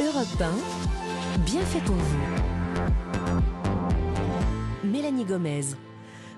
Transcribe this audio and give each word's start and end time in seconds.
Europe 0.00 0.40
1, 0.40 1.40
bien 1.40 1.60
fait 1.62 1.80
pour 1.80 1.96
vous. 1.96 2.18
Mélanie 4.84 5.24
Gomez. 5.24 5.74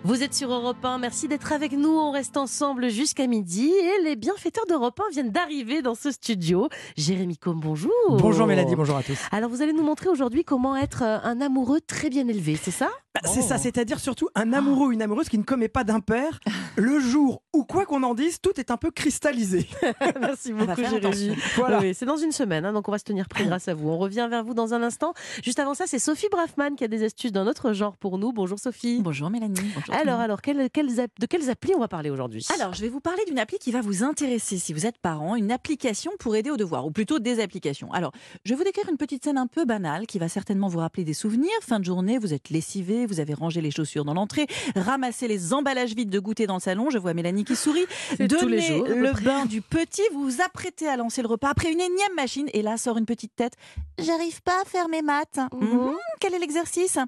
Vous 0.03 0.23
êtes 0.23 0.33
sur 0.33 0.51
Europe 0.51 0.83
1, 0.83 0.97
merci 0.97 1.29
d'être 1.29 1.53
avec 1.53 1.73
nous. 1.73 1.91
On 1.91 2.11
reste 2.11 2.39
ensemble 2.39 2.89
jusqu'à 2.89 3.27
midi 3.27 3.71
et 3.71 4.03
les 4.03 4.17
bienfaiteurs 4.17 4.65
d'Europe 4.67 4.99
1 5.09 5.13
viennent 5.13 5.31
d'arriver 5.31 5.83
dans 5.83 5.95
ce 5.95 6.11
studio. 6.11 6.71
Jérémy 6.97 7.37
Combe, 7.37 7.61
bonjour. 7.61 7.93
Bonjour 8.09 8.47
Mélanie, 8.47 8.77
bonjour 8.77 8.97
à 8.97 9.03
tous. 9.03 9.19
Alors 9.31 9.51
vous 9.51 9.61
allez 9.61 9.75
nous 9.75 9.83
montrer 9.85 10.09
aujourd'hui 10.09 10.43
comment 10.43 10.75
être 10.75 11.03
euh, 11.03 11.19
un 11.23 11.43
amoureux 11.43 11.83
très 11.83 12.09
bien 12.09 12.27
élevé, 12.29 12.57
c'est 12.57 12.71
ça? 12.71 12.89
Bah, 13.15 13.21
C'est 13.25 13.43
ça, 13.43 13.59
c'est-à-dire 13.59 13.99
surtout 13.99 14.29
un 14.35 14.53
amoureux 14.55 14.89
ou 14.89 14.93
une 14.93 15.03
amoureuse 15.03 15.29
qui 15.29 15.37
ne 15.37 15.43
commet 15.43 15.69
pas 15.69 15.85
d'impair. 15.85 16.41
Le 16.77 16.99
jour 17.01 17.43
où 17.53 17.65
quoi 17.65 17.85
qu'on 17.85 18.03
en 18.05 18.15
dise, 18.15 18.41
tout 18.41 18.59
est 18.59 18.71
un 18.71 18.77
peu 18.79 18.91
cristallisé. 18.91 19.69
merci 20.21 20.53
beaucoup 20.53 20.81
Jérémy. 20.81 21.37
Voilà. 21.57 21.81
Oui, 21.81 21.93
c'est 21.93 22.07
dans 22.07 22.17
une 22.17 22.33
semaine, 22.33 22.65
hein, 22.65 22.73
donc 22.73 22.89
on 22.89 22.93
va 22.93 22.99
se 22.99 23.05
tenir 23.05 23.29
prêt 23.29 23.45
grâce 23.45 23.69
à 23.69 23.75
vous. 23.75 23.91
On 23.91 23.99
revient 23.99 24.29
vers 24.31 24.45
vous 24.45 24.55
dans 24.55 24.73
un 24.73 24.83
instant. 24.83 25.13
Juste 25.43 25.59
avant 25.59 25.75
ça, 25.75 25.85
c'est 25.87 25.99
Sophie 25.99 26.29
Braffman 26.31 26.77
qui 26.77 26.85
a 26.85 26.89
des 26.89 27.05
astuces 27.05 27.33
d'un 27.33 27.47
autre 27.47 27.73
genre 27.75 27.97
pour 27.99 28.17
nous. 28.17 28.33
Bonjour 28.33 28.59
Sophie. 28.59 29.01
Bonjour 29.03 29.29
Mélanie. 29.29 29.73
Bonjour 29.75 29.90
alors, 29.93 30.21
alors 30.21 30.43
quelles, 30.43 30.71
quelles 30.71 31.01
app- 31.01 31.11
de 31.21 31.27
quelles 31.27 31.51
applis 31.51 31.75
on 31.75 31.81
va 31.81 31.89
parler 31.89 32.11
aujourd'hui? 32.11 32.47
Alors, 32.55 32.75
je 32.75 32.81
vais 32.81 32.89
vous 32.89 33.01
parler 33.01 33.23
d'une 33.27 33.39
appli 33.39 33.59
qui 33.59 33.71
va 33.73 33.81
vous 33.81 34.03
intéresser 34.03 34.59
si 34.59 34.73
vous 34.73 34.87
êtes 34.87 34.99
parent, 34.99 35.37
une 35.37 35.51
application 35.53 36.13
pour 36.19 36.37
aider 36.37 36.51
au 36.51 36.57
devoir, 36.57 36.87
ou 36.87 36.91
plutôt 36.91 37.19
des 37.19 37.41
applications. 37.41 37.93
Alors, 37.93 38.13
je 38.45 38.51
vais 38.53 38.57
vous 38.57 38.65
décrire 38.65 38.89
une 38.91 38.97
petite 38.97 39.25
scène 39.25 39.39
un 39.39 39.47
peu 39.47 39.65
banale 39.65 40.07
qui 40.07 40.19
va 40.19 40.29
certainement 40.29 40.69
vous 40.69 40.79
rappeler 40.79 41.05
des 41.05 41.15
souvenirs. 41.15 41.51
Fin 41.63 41.79
de 41.81 41.85
journée, 41.85 42.19
vous 42.19 42.33
êtes 42.35 42.51
lessivé, 42.51 43.07
vous 43.07 43.21
avez 43.21 43.35
rangé 43.35 43.61
les 43.61 43.71
chaussures 43.71 44.05
dans 44.05 44.15
l'entrée, 44.15 44.47
ramassé 44.77 45.29
les 45.29 45.53
emballages 45.53 45.95
vides 45.95 46.11
de 46.11 46.19
goûter 46.19 46.47
dans 46.47 46.55
le 46.55 46.61
salon. 46.61 46.91
Je 46.91 46.99
vois 46.99 47.15
Mélanie 47.15 47.45
qui 47.45 47.57
sourit. 47.57 47.87
Donnez 48.19 48.61
jours, 48.61 48.87
à 48.87 48.89
le 48.91 49.13
bain 49.25 49.47
du 49.47 49.63
petit, 49.63 50.03
vous 50.13 50.25
vous 50.25 50.41
apprêtez 50.43 50.87
à 50.89 50.97
lancer 50.97 51.23
le 51.23 51.29
repas 51.29 51.49
après 51.51 51.71
une 51.73 51.81
énième 51.81 52.15
machine, 52.17 52.49
et 52.53 52.63
là 52.63 52.77
sort 52.77 52.99
une 52.99 53.07
petite 53.07 53.35
tête. 53.37 53.55
J'arrive 53.99 54.41
pas 54.43 54.61
à 54.63 54.65
faire 54.65 54.89
mes 54.89 55.03
maths. 55.03 55.39
Mhm. 55.53 55.69
Mhm, 55.81 55.95
quel 56.21 56.35
est 56.35 56.39
l'exercice? 56.39 56.99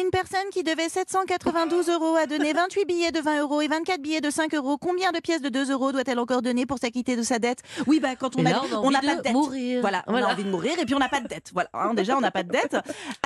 Une 0.00 0.10
personne 0.10 0.48
qui 0.52 0.62
devait 0.62 0.88
792 0.88 1.88
euros 1.88 2.16
a 2.22 2.26
donné 2.26 2.52
28 2.52 2.84
billets 2.84 3.10
de 3.12 3.18
20 3.20 3.40
euros 3.40 3.60
et 3.62 3.68
24 3.68 4.00
billets 4.00 4.20
de 4.20 4.30
5 4.30 4.54
euros. 4.54 4.78
Combien 4.78 5.10
de 5.10 5.18
pièces 5.18 5.42
de 5.42 5.48
2 5.48 5.72
euros 5.72 5.90
doit-elle 5.92 6.18
encore 6.20 6.40
donner 6.40 6.66
pour 6.66 6.78
s'acquitter 6.78 7.16
de 7.16 7.22
sa 7.22 7.38
dette? 7.40 7.62
Oui, 7.86 7.98
bah 8.00 8.14
quand 8.16 8.36
on 8.36 8.46
a, 8.46 8.50
là, 8.50 8.62
on 8.82 8.90
n'a 8.90 9.00
pas 9.00 9.16
de 9.16 9.22
dette. 9.22 9.32
mourir. 9.32 9.80
Voilà, 9.80 10.04
on 10.06 10.14
a 10.14 10.24
envie 10.32 10.44
de 10.44 10.50
mourir 10.50 10.72
et 10.80 10.84
puis 10.84 10.94
on 10.94 10.98
n'a 11.00 11.08
pas 11.08 11.20
de 11.20 11.26
dette. 11.26 11.50
Voilà, 11.52 11.68
hein, 11.74 11.94
déjà 11.94 12.16
on 12.16 12.20
n'a 12.20 12.30
pas 12.30 12.44
de 12.44 12.50
dette. 12.50 12.76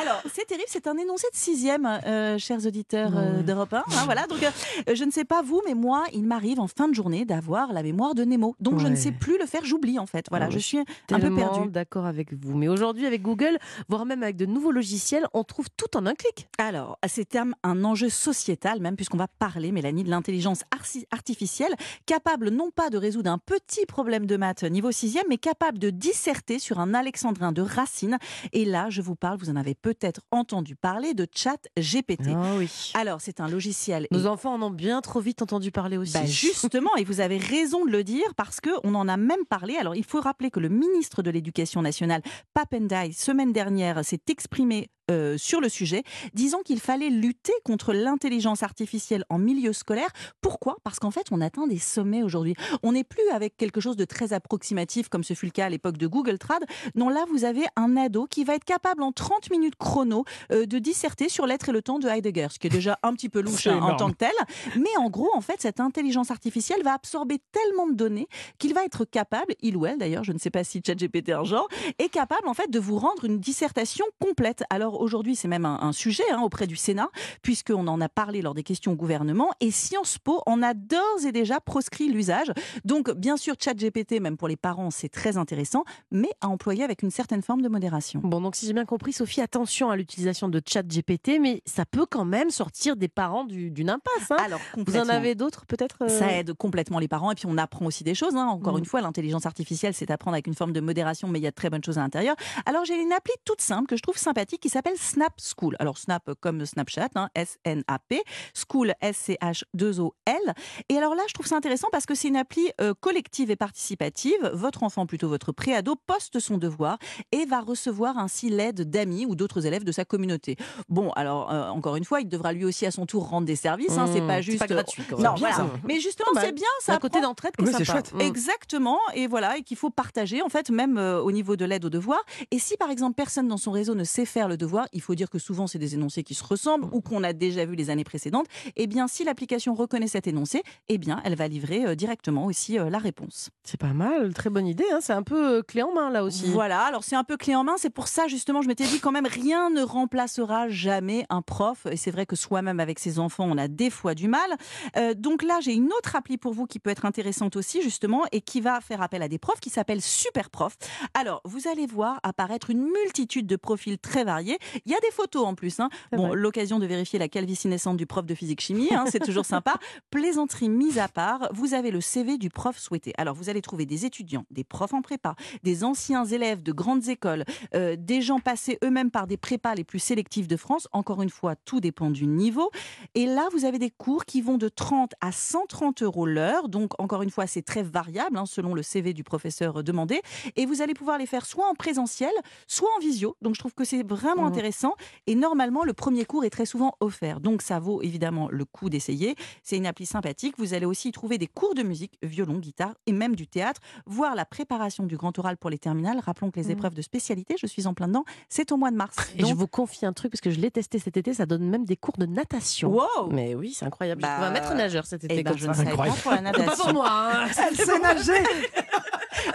Alors 0.00 0.22
c'est 0.32 0.46
terrible, 0.46 0.66
c'est 0.68 0.86
un 0.86 0.96
énoncé 0.96 1.26
de 1.30 1.36
sixième, 1.36 1.86
euh, 2.06 2.38
chers 2.38 2.64
auditeurs 2.66 3.12
euh, 3.16 3.42
d'Europe 3.42 3.74
1. 3.74 3.78
hein, 3.78 3.82
voilà, 4.06 4.26
donc 4.26 4.42
euh, 4.42 4.94
je 4.94 5.04
ne 5.04 5.10
sais 5.10 5.24
pas 5.24 5.42
vous, 5.42 5.60
mais 5.66 5.74
moi, 5.74 6.04
il 6.14 6.24
m'arrive 6.24 6.58
en 6.60 6.68
fin 6.68 6.88
de 6.88 6.94
journée 6.94 7.24
d'avoir 7.26 7.72
la 7.74 7.82
mémoire 7.82 8.14
de 8.14 8.24
Nemo. 8.24 8.56
Donc 8.60 8.78
je 8.80 8.86
ne 8.86 8.96
sais 8.96 9.12
plus 9.12 9.38
le 9.38 9.44
faire, 9.46 9.64
j'oublie 9.64 9.98
en 9.98 10.06
fait. 10.06 10.26
Voilà, 10.30 10.46
Ah 10.46 10.50
je 10.50 10.58
suis 10.58 10.78
un 10.78 11.20
peu 11.20 11.34
perdue. 11.34 11.68
d'accord 11.68 12.06
avec 12.06 12.32
vous. 12.32 12.56
Mais 12.56 12.68
aujourd'hui, 12.68 13.06
avec 13.06 13.20
Google, 13.22 13.58
voire 13.88 14.06
même 14.06 14.22
avec 14.22 14.36
de 14.36 14.46
nouveaux 14.46 14.72
logiciels, 14.72 15.26
on 15.34 15.44
trouve 15.44 15.66
tout 15.76 15.96
en 15.96 16.06
un 16.06 16.14
clic. 16.14 16.48
Alors, 16.58 16.98
c'est 17.06 17.36
un 17.36 17.84
enjeu 17.84 18.08
sociétal, 18.08 18.80
même 18.86 18.96
puisqu'on 18.96 19.16
va 19.18 19.28
parler, 19.28 19.72
Mélanie, 19.72 20.04
de 20.04 20.10
l'intelligence 20.10 20.62
arti- 20.76 21.06
artificielle, 21.10 21.74
capable 22.06 22.50
non 22.50 22.70
pas 22.70 22.90
de 22.90 22.96
résoudre 22.98 23.30
un 23.30 23.38
petit 23.38 23.86
problème 23.86 24.26
de 24.26 24.36
maths 24.36 24.62
niveau 24.64 24.92
6 24.92 25.18
mais 25.28 25.38
capable 25.38 25.78
de 25.78 25.90
disserter 25.90 26.58
sur 26.58 26.78
un 26.78 26.94
alexandrin 26.94 27.52
de 27.52 27.62
Racine. 27.62 28.18
Et 28.52 28.64
là, 28.64 28.88
je 28.90 29.02
vous 29.02 29.16
parle, 29.16 29.38
vous 29.38 29.50
en 29.50 29.56
avez 29.56 29.74
peut-être 29.74 30.20
entendu 30.30 30.76
parler 30.76 31.14
de 31.14 31.26
chat 31.34 31.58
GPT. 31.78 32.28
Ah 32.34 32.54
oui. 32.58 32.92
Alors, 32.94 33.20
c'est 33.20 33.40
un 33.40 33.48
logiciel. 33.48 34.06
Nos 34.10 34.24
et- 34.24 34.26
enfants 34.26 34.54
en 34.54 34.62
ont 34.62 34.70
bien 34.70 35.00
trop 35.00 35.20
vite 35.20 35.42
entendu 35.42 35.70
parler 35.70 35.96
aussi. 35.96 36.12
bah, 36.12 36.24
justement, 36.26 36.94
et 36.96 37.04
vous 37.04 37.20
avez 37.20 37.38
raison 37.38 37.84
de 37.84 37.90
le 37.90 38.04
dire 38.04 38.34
parce 38.36 38.60
que 38.60 38.70
on 38.84 38.94
en 38.94 39.08
a 39.08 39.16
même 39.16 39.44
parlé. 39.48 39.76
Alors, 39.76 39.94
il 39.94 40.04
faut 40.04 40.20
rappeler 40.20 40.50
que 40.50 40.60
le 40.60 40.68
ministre 40.68 41.22
de 41.22 41.30
l'Éducation 41.30 41.82
nationale, 41.82 42.22
Papendai, 42.54 43.12
semaine 43.12 43.52
dernière, 43.52 44.04
s'est 44.04 44.20
exprimé 44.28 44.88
euh, 45.10 45.38
sur 45.38 45.60
le 45.60 45.68
sujet, 45.68 46.02
disant 46.34 46.62
qu'il 46.64 46.80
fallait 46.80 47.10
lutter 47.10 47.52
contre 47.64 47.92
l'intelligence 47.92 48.62
artificielle 48.62 49.24
en 49.28 49.38
milieu 49.38 49.72
scolaire. 49.72 50.08
Pourquoi? 50.40 50.76
Parce 50.82 50.98
qu'en 50.98 51.10
fait, 51.10 51.26
on 51.30 51.40
atteint 51.40 51.66
des 51.66 51.78
sommets 51.78 52.22
aujourd'hui. 52.22 52.54
On 52.82 52.92
n'est 52.92 53.04
plus 53.04 53.28
avec 53.32 53.56
quelque 53.56 53.80
chose 53.80 53.96
de 53.96 54.04
très 54.04 54.32
approximatif 54.32 55.08
comme 55.08 55.22
ce 55.22 55.34
fut 55.34 55.46
le 55.46 55.52
cas 55.52 55.66
à 55.66 55.68
l'époque 55.68 55.96
de 55.96 56.06
Google 56.06 56.38
Trad. 56.38 56.64
Non, 56.94 57.08
là, 57.08 57.24
vous 57.30 57.44
avez 57.44 57.64
un 57.76 57.96
ado 57.96 58.26
qui 58.28 58.44
va 58.44 58.54
être 58.54 58.64
capable 58.64 59.02
en 59.02 59.12
30 59.12 59.50
minutes 59.50 59.76
chrono 59.76 60.24
euh, 60.50 60.66
de 60.66 60.78
disserter 60.78 61.28
sur 61.28 61.46
l'être 61.46 61.68
et 61.68 61.72
le 61.72 61.82
temps 61.82 61.98
de 61.98 62.08
Heidegger, 62.08 62.48
ce 62.50 62.58
qui 62.58 62.66
est 62.66 62.70
déjà 62.70 62.98
un 63.02 63.12
petit 63.14 63.28
peu 63.28 63.40
louche 63.40 63.68
hein, 63.68 63.80
en 63.80 63.96
tant 63.96 64.10
que 64.10 64.16
tel. 64.16 64.32
Mais 64.76 64.96
en 64.98 65.08
gros, 65.08 65.30
en 65.34 65.40
fait, 65.40 65.60
cette 65.60 65.78
intelligence 65.78 66.30
artificielle 66.30 66.82
va 66.82 66.94
absorber 66.94 67.38
tellement 67.52 67.86
de 67.86 67.94
données 67.94 68.28
qu'il 68.58 68.74
va 68.74 68.84
être 68.84 69.04
capable, 69.04 69.54
il 69.60 69.76
ou 69.76 69.86
elle 69.86 69.98
d'ailleurs, 69.98 70.24
je 70.24 70.32
ne 70.32 70.38
sais 70.38 70.50
pas 70.50 70.64
si 70.64 70.82
ChatGPT 70.84 71.28
est 71.28 71.32
un 71.32 71.44
genre, 71.44 71.68
est 71.98 72.08
capable 72.08 72.48
en 72.48 72.54
fait 72.54 72.70
de 72.70 72.78
vous 72.78 72.98
rendre 72.98 73.24
une 73.24 73.38
dissertation 73.38 74.04
complète. 74.18 74.64
Alors 74.70 74.95
aujourd'hui, 75.00 75.36
c'est 75.36 75.48
même 75.48 75.64
un, 75.64 75.78
un 75.80 75.92
sujet 75.92 76.24
hein, 76.32 76.40
auprès 76.42 76.66
du 76.66 76.76
Sénat, 76.76 77.08
puisqu'on 77.42 77.86
en 77.86 78.00
a 78.00 78.08
parlé 78.08 78.42
lors 78.42 78.54
des 78.54 78.62
questions 78.62 78.92
au 78.92 78.96
gouvernement, 78.96 79.50
et 79.60 79.70
Sciences 79.70 80.18
Po 80.18 80.42
en 80.46 80.62
a 80.62 80.74
d'ores 80.74 81.24
et 81.26 81.32
déjà 81.32 81.60
proscrit 81.60 82.08
l'usage. 82.08 82.52
Donc 82.84 83.10
bien 83.12 83.36
sûr, 83.36 83.54
ChatGPT, 83.58 84.20
même 84.20 84.36
pour 84.36 84.48
les 84.48 84.56
parents, 84.56 84.90
c'est 84.90 85.08
très 85.08 85.36
intéressant, 85.36 85.84
mais 86.10 86.30
à 86.40 86.48
employer 86.48 86.84
avec 86.84 87.02
une 87.02 87.10
certaine 87.10 87.42
forme 87.42 87.62
de 87.62 87.68
modération. 87.68 88.20
Bon, 88.22 88.40
donc 88.40 88.56
si 88.56 88.66
j'ai 88.66 88.72
bien 88.72 88.84
compris, 88.84 89.12
Sophie, 89.12 89.40
attention 89.40 89.90
à 89.90 89.96
l'utilisation 89.96 90.48
de 90.48 90.60
chat 90.66 90.82
GPT, 90.86 91.38
mais 91.40 91.62
ça 91.66 91.84
peut 91.84 92.06
quand 92.08 92.24
même 92.24 92.50
sortir 92.50 92.96
des 92.96 93.08
parents 93.08 93.44
du- 93.44 93.70
d'une 93.70 93.90
impasse. 93.90 94.30
hein. 94.30 94.36
Alors 94.44 94.60
Vous 94.76 94.96
en 94.96 95.08
avez 95.08 95.34
d'autres 95.34 95.66
peut-être 95.66 95.96
euh, 96.02 96.08
Ça 96.08 96.32
aide 96.32 96.52
complètement 96.54 96.98
les 96.98 97.08
parents 97.08 97.30
et 97.30 97.34
puis 97.34 97.46
on 97.48 97.58
apprend 97.58 97.86
aussi 97.86 98.04
des 98.04 98.14
choses. 98.14 98.34
hein. 98.36 98.46
Encore 98.46 98.74
Mm. 98.74 98.78
une 98.78 98.84
fois, 98.84 99.00
l'intelligence 99.00 99.46
artificielle, 99.46 99.94
c'est 99.94 100.10
apprendre 100.10 100.34
avec 100.34 100.46
une 100.46 100.54
forme 100.54 100.72
de 100.72 100.80
modération, 100.80 101.28
mais 101.28 101.38
il 101.38 101.42
y 101.42 101.46
a 101.46 101.50
de 101.50 101.54
très 101.54 101.70
bonnes 101.70 101.82
choses 101.84 101.98
à 101.98 102.02
l'intérieur. 102.02 102.36
Alors 102.66 102.84
j'ai 102.84 103.00
une 103.00 103.12
appli 103.12 103.32
toute 103.44 103.60
simple 103.60 103.86
que 103.86 103.96
je 103.96 104.02
trouve 104.02 104.16
sympathique 104.16 104.60
qui 104.60 104.68
s'appelle 104.68 104.85
Snap 104.96 105.32
School. 105.40 105.76
Alors 105.78 105.98
Snap 105.98 106.30
comme 106.40 106.64
Snapchat, 106.64 107.08
hein, 107.14 107.28
S-N-A-P, 107.34 108.22
School 108.54 108.92
S-C-H-2-O-L. 109.00 110.54
Et 110.88 110.96
alors 110.98 111.14
là, 111.14 111.22
je 111.28 111.34
trouve 111.34 111.46
ça 111.46 111.56
intéressant 111.56 111.88
parce 111.92 112.06
que 112.06 112.14
c'est 112.14 112.28
une 112.28 112.36
appli 112.36 112.68
euh, 112.80 112.94
collective 113.00 113.50
et 113.50 113.56
participative. 113.56 114.50
Votre 114.52 114.82
enfant, 114.82 115.06
plutôt 115.06 115.28
votre 115.28 115.52
préado, 115.52 115.94
poste 116.06 116.38
son 116.40 116.58
devoir 116.58 116.98
et 117.32 117.44
va 117.46 117.60
recevoir 117.60 118.18
ainsi 118.18 118.48
l'aide 118.50 118.88
d'amis 118.88 119.26
ou 119.26 119.34
d'autres 119.34 119.66
élèves 119.66 119.84
de 119.84 119.92
sa 119.92 120.04
communauté. 120.04 120.56
Bon, 120.88 121.10
alors 121.12 121.50
euh, 121.52 121.68
encore 121.68 121.96
une 121.96 122.04
fois, 122.04 122.20
il 122.20 122.28
devra 122.28 122.52
lui 122.52 122.64
aussi 122.64 122.86
à 122.86 122.90
son 122.90 123.06
tour 123.06 123.28
rendre 123.28 123.46
des 123.46 123.56
services. 123.56 123.96
hein. 123.98 124.06
c'est 124.12 124.20
Mmh, 124.20 124.26
pas 124.26 124.36
c'est 124.36 124.42
juste 124.42 124.58
pas 124.58 124.66
gratuit, 124.66 125.02
quand 125.08 125.16
Non, 125.18 125.30
même. 125.32 125.38
voilà. 125.38 125.54
ça. 125.56 125.66
Mais 125.84 126.00
justement, 126.00 126.30
c'est 126.40 126.52
bien. 126.52 126.66
C'est 126.80 126.86
Ça 126.92 126.96
un 126.96 126.98
côté 126.98 127.20
d'entraide 127.20 127.54
qui 127.56 127.64
est 127.64 127.68
Oui, 127.68 127.74
c'est 127.76 127.84
chouette. 127.84 128.12
Mm. 128.14 128.20
Exactement, 128.22 128.98
et 129.14 129.26
voilà, 129.26 129.56
et 129.58 129.62
qu'il 129.62 129.76
faut 129.76 129.90
partager 129.90 130.42
en 130.42 130.48
fait 130.48 130.70
même 130.70 130.98
euh, 130.98 131.20
au 131.20 131.30
niveau 131.32 131.56
de 131.56 131.64
l'aide 131.64 131.84
aux 131.84 131.90
devoirs. 131.90 132.22
Et 132.50 132.58
si 132.58 132.76
par 132.76 132.90
exemple 132.90 133.14
personne 133.14 133.46
dans 133.48 133.56
son 133.56 133.70
réseau 133.72 133.94
ne 133.94 134.04
sait 134.04 134.24
faire 134.24 134.48
le 134.48 134.56
devoir, 134.56 134.75
il 134.92 135.00
faut 135.00 135.14
dire 135.14 135.30
que 135.30 135.38
souvent 135.38 135.66
c'est 135.66 135.78
des 135.78 135.94
énoncés 135.94 136.22
qui 136.22 136.34
se 136.34 136.44
ressemblent 136.44 136.88
ou 136.92 137.00
qu'on 137.00 137.22
a 137.24 137.32
déjà 137.32 137.64
vu 137.64 137.74
les 137.74 137.90
années 137.90 138.04
précédentes. 138.04 138.46
Eh 138.76 138.86
bien, 138.86 139.08
si 139.08 139.24
l'application 139.24 139.74
reconnaît 139.74 140.06
cet 140.08 140.26
énoncé, 140.26 140.62
eh 140.88 140.98
bien, 140.98 141.20
elle 141.24 141.34
va 141.34 141.48
livrer 141.48 141.86
euh, 141.86 141.94
directement 141.94 142.46
aussi 142.46 142.78
euh, 142.78 142.90
la 142.90 142.98
réponse. 142.98 143.50
C'est 143.64 143.80
pas 143.80 143.92
mal, 143.92 144.34
très 144.34 144.50
bonne 144.50 144.66
idée. 144.66 144.84
hein. 144.92 144.98
C'est 145.00 145.12
un 145.12 145.22
peu 145.22 145.58
euh, 145.58 145.62
clé 145.62 145.82
en 145.82 145.92
main 145.92 146.10
là 146.10 146.24
aussi. 146.24 146.46
Voilà, 146.46 146.82
alors 146.82 147.04
c'est 147.04 147.16
un 147.16 147.24
peu 147.24 147.36
clé 147.36 147.54
en 147.54 147.64
main, 147.64 147.74
c'est 147.78 147.90
pour 147.90 148.08
ça 148.08 148.26
justement, 148.28 148.62
je 148.62 148.68
m'étais 148.68 148.86
dit 148.86 149.00
quand 149.00 149.12
même, 149.12 149.26
rien 149.26 149.70
ne 149.70 149.82
remplacera 149.82 150.68
jamais 150.68 151.26
un 151.30 151.42
prof, 151.42 151.86
et 151.90 151.96
c'est 151.96 152.10
vrai 152.10 152.26
que 152.26 152.36
soi-même 152.36 152.80
avec 152.80 152.98
ses 152.98 153.18
enfants, 153.18 153.46
on 153.48 153.58
a 153.58 153.68
des 153.68 153.90
fois 153.90 154.14
du 154.14 154.28
mal. 154.28 154.50
Euh, 154.96 155.14
donc 155.14 155.42
là, 155.42 155.58
j'ai 155.60 155.74
une 155.74 155.92
autre 155.92 156.16
appli 156.16 156.38
pour 156.38 156.52
vous 156.52 156.66
qui 156.66 156.78
peut 156.78 156.90
être 156.90 157.04
intéressante 157.04 157.56
aussi 157.56 157.82
justement, 157.82 158.24
et 158.32 158.40
qui 158.40 158.60
va 158.60 158.80
faire 158.80 159.02
appel 159.02 159.22
à 159.22 159.28
des 159.28 159.38
profs, 159.38 159.60
qui 159.60 159.70
s'appelle 159.70 160.02
Super 160.02 160.50
Prof. 160.50 160.76
Alors, 161.14 161.40
vous 161.44 161.68
allez 161.68 161.86
voir 161.86 162.20
apparaître 162.22 162.70
une 162.70 162.82
multitude 162.82 163.46
de 163.46 163.56
profils 163.56 163.98
très 163.98 164.24
variés. 164.24 164.58
Il 164.84 164.92
y 164.92 164.94
a 164.94 165.00
des 165.00 165.10
photos 165.10 165.46
en 165.46 165.54
plus. 165.54 165.80
Hein. 165.80 165.88
Bon, 166.12 166.32
l'occasion 166.32 166.78
de 166.78 166.86
vérifier 166.86 167.18
la 167.18 167.28
calvitie 167.28 167.68
naissante 167.68 167.96
du 167.96 168.06
prof 168.06 168.26
de 168.26 168.34
physique-chimie, 168.34 168.88
hein, 168.92 169.04
c'est 169.10 169.20
toujours 169.20 169.44
sympa. 169.44 169.74
Plaisanterie 170.10 170.68
mise 170.68 170.98
à 170.98 171.08
part, 171.08 171.48
vous 171.52 171.74
avez 171.74 171.90
le 171.90 172.00
CV 172.00 172.38
du 172.38 172.50
prof 172.50 172.78
souhaité. 172.78 173.12
Alors, 173.18 173.34
vous 173.34 173.48
allez 173.48 173.62
trouver 173.62 173.86
des 173.86 174.04
étudiants, 174.04 174.44
des 174.50 174.64
profs 174.64 174.94
en 174.94 175.02
prépa, 175.02 175.34
des 175.62 175.84
anciens 175.84 176.24
élèves 176.24 176.62
de 176.62 176.72
grandes 176.72 177.08
écoles, 177.08 177.44
euh, 177.74 177.96
des 177.98 178.22
gens 178.22 178.38
passés 178.38 178.78
eux-mêmes 178.84 179.10
par 179.10 179.26
des 179.26 179.36
prépas 179.36 179.74
les 179.74 179.84
plus 179.84 179.98
sélectives 179.98 180.46
de 180.46 180.56
France. 180.56 180.88
Encore 180.92 181.22
une 181.22 181.30
fois, 181.30 181.56
tout 181.56 181.80
dépend 181.80 182.10
du 182.10 182.26
niveau. 182.26 182.70
Et 183.14 183.26
là, 183.26 183.48
vous 183.52 183.64
avez 183.64 183.78
des 183.78 183.90
cours 183.90 184.24
qui 184.24 184.40
vont 184.40 184.58
de 184.58 184.68
30 184.68 185.12
à 185.20 185.32
130 185.32 186.02
euros 186.02 186.26
l'heure. 186.26 186.68
Donc, 186.68 187.00
encore 187.00 187.22
une 187.22 187.30
fois, 187.30 187.46
c'est 187.46 187.62
très 187.62 187.82
variable 187.82 188.36
hein, 188.38 188.46
selon 188.46 188.74
le 188.74 188.82
CV 188.82 189.12
du 189.12 189.24
professeur 189.24 189.82
demandé. 189.82 190.20
Et 190.56 190.66
vous 190.66 190.82
allez 190.82 190.94
pouvoir 190.94 191.18
les 191.18 191.26
faire 191.26 191.46
soit 191.46 191.68
en 191.68 191.74
présentiel, 191.74 192.32
soit 192.66 192.88
en 192.96 193.00
visio. 193.00 193.36
Donc, 193.42 193.54
je 193.54 193.60
trouve 193.60 193.74
que 193.74 193.84
c'est 193.84 194.02
vraiment 194.02 194.46
Mhm. 194.50 194.55
Intéressant. 194.56 194.94
Et 195.26 195.34
normalement, 195.34 195.84
le 195.84 195.92
premier 195.92 196.24
cours 196.24 196.44
est 196.44 196.50
très 196.50 196.66
souvent 196.66 196.94
offert. 197.00 197.40
Donc, 197.40 197.62
ça 197.62 197.78
vaut 197.78 198.02
évidemment 198.02 198.48
le 198.50 198.64
coup 198.64 198.88
d'essayer. 198.90 199.36
C'est 199.62 199.76
une 199.76 199.86
appli 199.86 200.06
sympathique. 200.06 200.54
Vous 200.58 200.74
allez 200.74 200.86
aussi 200.86 201.08
y 201.08 201.12
trouver 201.12 201.38
des 201.38 201.46
cours 201.46 201.74
de 201.74 201.82
musique, 201.82 202.18
violon, 202.22 202.58
guitare 202.58 202.94
et 203.06 203.12
même 203.12 203.36
du 203.36 203.46
théâtre, 203.46 203.80
voire 204.06 204.34
la 204.34 204.44
préparation 204.44 205.04
du 205.04 205.16
grand 205.16 205.38
oral 205.38 205.56
pour 205.56 205.70
les 205.70 205.78
terminales. 205.78 206.20
Rappelons 206.20 206.50
que 206.50 206.58
les 206.60 206.66
Mhm. 206.66 206.72
épreuves 206.72 206.94
de 206.94 207.02
spécialité, 207.02 207.56
je 207.60 207.66
suis 207.66 207.86
en 207.86 207.94
plein 207.94 208.08
dedans, 208.08 208.24
c'est 208.48 208.72
au 208.72 208.76
mois 208.76 208.90
de 208.90 208.96
mars. 208.96 209.16
Et 209.36 209.44
je 209.44 209.54
vous 209.54 209.66
confie 209.66 210.06
un 210.06 210.12
truc 210.12 210.32
parce 210.32 210.40
que 210.40 210.50
je 210.50 210.58
l'ai 210.60 210.70
testé 210.70 210.98
cet 210.98 211.16
été, 211.16 211.34
ça 211.34 211.46
donne 211.46 211.68
même 211.68 211.84
des 211.84 211.96
cours 211.96 212.16
de 212.18 212.26
natation. 212.26 212.90
Wow 212.92 213.30
Mais 213.30 213.54
oui, 213.54 213.74
c'est 213.76 213.84
incroyable. 213.84 214.22
Bah, 214.22 214.28
trouvé 214.34 214.46
un 214.46 214.50
maître 214.52 214.74
nageur 214.74 215.06
cet 215.06 215.24
été 215.24 215.38
Eh 215.38 215.42
ben, 215.42 215.50
comme 215.50 215.58
je 215.58 215.64
ça. 215.64 215.70
ne 215.70 215.74
savais 215.76 215.90
pas 215.96 216.04
pour 216.22 216.32
la 216.32 216.52
Pas 216.52 216.76
pour 216.76 216.92
moi. 216.92 217.06
hein. 217.10 217.46
Elle 217.68 217.76
sait 217.76 217.98
nager 217.98 218.32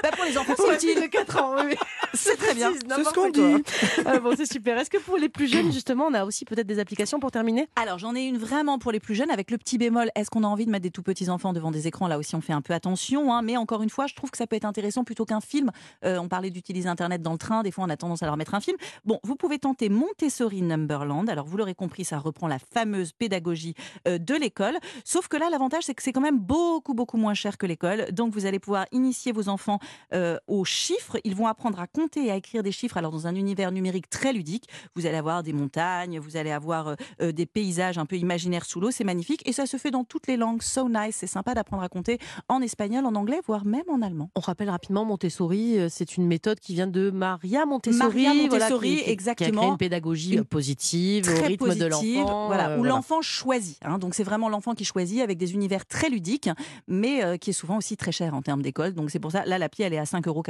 Bah, 0.03 0.09
pour 0.15 0.25
les 0.25 0.37
enfants, 0.37 0.53
de 0.53 1.07
4 1.07 1.43
ans, 1.43 1.55
oui. 1.65 1.75
C'est 2.13 2.35
très 2.35 2.53
bien. 2.53 2.71
C'est 2.73 3.03
ce 3.03 3.13
qu'on 3.13 3.29
dit. 3.29 3.63
Ah 4.05 4.19
bon, 4.19 4.33
c'est 4.35 4.51
super. 4.51 4.77
Est-ce 4.77 4.89
que 4.89 4.97
pour 4.97 5.17
les 5.17 5.29
plus 5.29 5.47
jeunes, 5.47 5.71
justement, 5.71 6.05
on 6.09 6.13
a 6.13 6.25
aussi 6.25 6.43
peut-être 6.43 6.67
des 6.67 6.79
applications 6.79 7.19
pour 7.19 7.31
terminer? 7.31 7.67
Alors 7.75 7.99
j'en 7.99 8.15
ai 8.15 8.23
une 8.23 8.37
vraiment 8.37 8.79
pour 8.79 8.91
les 8.91 8.99
plus 8.99 9.15
jeunes 9.15 9.31
avec 9.31 9.51
le 9.51 9.57
petit 9.57 9.77
bémol. 9.77 10.09
Est-ce 10.15 10.29
qu'on 10.29 10.43
a 10.43 10.47
envie 10.47 10.65
de 10.65 10.71
mettre 10.71 10.83
des 10.83 10.91
tout 10.91 11.03
petits 11.03 11.29
enfants 11.29 11.53
devant 11.53 11.71
des 11.71 11.87
écrans? 11.87 12.07
Là 12.07 12.17
aussi 12.17 12.35
on 12.35 12.41
fait 12.41 12.53
un 12.53 12.61
peu 12.61 12.73
attention. 12.73 13.33
hein. 13.33 13.41
mais 13.41 13.57
encore 13.57 13.81
une 13.83 13.89
fois, 13.89 14.07
je 14.07 14.15
trouve 14.15 14.31
que 14.31 14.37
ça 14.37 14.47
peut 14.47 14.55
être 14.55 14.65
intéressant 14.65 15.03
plutôt 15.03 15.25
qu'un 15.25 15.39
film. 15.41 15.71
Euh, 16.03 16.17
on 16.17 16.27
parlait 16.27 16.49
d'utiliser 16.49 16.89
Internet 16.89 17.21
dans 17.21 17.31
le 17.33 17.37
train. 17.37 17.63
Des 17.63 17.71
fois 17.71 17.85
on 17.85 17.89
a 17.89 17.97
tendance 17.97 18.23
à 18.23 18.25
leur 18.25 18.37
mettre 18.37 18.55
un 18.55 18.61
film. 18.61 18.77
Bon, 19.05 19.19
vous 19.23 19.35
pouvez 19.35 19.59
tenter 19.59 19.89
Montessori 19.89 20.61
Numberland. 20.61 21.29
Alors 21.29 21.45
vous 21.45 21.57
l'aurez 21.57 21.75
compris, 21.75 22.03
ça 22.05 22.17
reprend 22.17 22.47
la 22.47 22.59
fameuse 22.59 23.11
pédagogie 23.13 23.75
euh, 24.07 24.17
de 24.17 24.35
l'école. 24.35 24.77
Sauf 25.05 25.27
que 25.27 25.37
là, 25.37 25.49
l'avantage 25.49 25.83
c'est 25.83 25.93
que 25.93 26.03
c'est 26.03 26.13
quand 26.13 26.21
même 26.21 26.39
beaucoup 26.39 26.93
beaucoup 26.93 27.17
moins 27.17 27.33
cher 27.33 27.57
que 27.57 27.65
l'école. 27.65 28.11
Donc 28.11 28.33
vous 28.33 28.45
allez 28.45 28.59
pouvoir 28.59 28.85
initier 28.91 29.31
vos 29.31 29.47
enfants 29.49 29.79
euh, 30.13 30.37
aux 30.47 30.65
chiffres. 30.65 31.17
Ils 31.23 31.35
vont 31.35 31.47
apprendre 31.47 31.79
à 31.79 31.87
compter 31.87 32.25
et 32.25 32.31
à 32.31 32.35
écrire 32.35 32.63
des 32.63 32.71
chiffres. 32.71 32.97
Alors 32.97 33.11
dans 33.11 33.27
un 33.27 33.35
univers 33.35 33.71
numérique 33.71 34.09
très 34.09 34.33
ludique, 34.33 34.65
vous 34.95 35.05
allez 35.05 35.17
avoir 35.17 35.43
des 35.43 35.53
montagnes, 35.53 36.19
vous 36.19 36.37
allez 36.37 36.51
avoir 36.51 36.89
euh, 36.89 36.95
euh, 37.21 37.31
des 37.31 37.45
paysages 37.45 37.97
un 37.97 38.05
peu 38.05 38.15
imaginaires 38.17 38.65
sous 38.65 38.79
l'eau, 38.79 38.91
c'est 38.91 39.03
magnifique. 39.03 39.41
Et 39.47 39.53
ça 39.53 39.65
se 39.65 39.77
fait 39.77 39.91
dans 39.91 40.03
toutes 40.03 40.27
les 40.27 40.37
langues, 40.37 40.61
so 40.61 40.87
nice, 40.89 41.15
c'est 41.17 41.27
sympa 41.27 41.53
d'apprendre 41.53 41.83
à 41.83 41.89
compter 41.89 42.17
en 42.49 42.61
espagnol, 42.61 43.05
en 43.05 43.15
anglais, 43.15 43.39
voire 43.45 43.65
même 43.65 43.83
en 43.89 44.01
allemand. 44.01 44.29
On 44.35 44.39
rappelle 44.39 44.69
rapidement 44.69 45.05
Montessori, 45.05 45.77
c'est 45.89 46.17
une 46.17 46.25
méthode 46.27 46.59
qui 46.59 46.73
vient 46.73 46.87
de 46.87 47.09
Maria 47.11 47.65
Montessori, 47.65 48.23
Maria 48.25 48.47
voilà, 48.47 48.65
Montessori, 48.65 48.89
qui- 48.89 48.95
qui- 48.97 49.03
qui 49.03 49.09
a 49.09 49.13
exactement. 49.13 49.61
créé 49.61 49.69
une 49.71 49.77
pédagogie 49.77 50.33
Une 50.35 50.43
positive 50.43 51.27
au 51.29 51.33
Très 51.35 51.47
rythme 51.47 51.65
positive, 51.65 51.83
de 51.85 51.89
l'enfant, 52.21 52.47
voilà, 52.47 52.69
euh, 52.69 52.75
où 52.75 52.79
voilà. 52.79 52.93
l'enfant 52.95 53.21
choisit. 53.21 53.77
hein. 53.83 53.97
donc 53.97 54.15
c'est 54.15 54.23
vraiment 54.23 54.49
l'enfant 54.49 54.73
qui 54.73 54.85
choisit 54.85 55.21
avec 55.21 55.37
des 55.37 55.53
univers 55.53 55.85
très 55.85 56.09
ludiques, 56.09 56.49
mais 56.87 57.23
euh, 57.23 57.37
qui 57.37 57.49
est 57.51 57.53
souvent 57.53 57.77
aussi 57.77 57.97
très 57.97 58.11
cher 58.11 58.33
en 58.33 58.41
termes 58.41 58.61
d'école. 58.61 58.93
Donc 58.93 59.11
c'est 59.11 59.19
pour 59.19 59.31
ça, 59.31 59.45
là 59.45 59.57
elle 59.79 59.93
est 59.93 59.97
à 59.97 60.03
5,99 60.03 60.27
euros 60.27 60.43